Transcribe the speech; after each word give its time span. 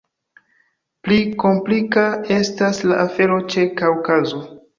Pli 1.07 1.17
komplika 1.43 2.07
estas 2.37 2.81
la 2.93 2.99
afero 3.05 3.39
ĉe 3.53 3.69
Kaŭkazo. 3.85 4.43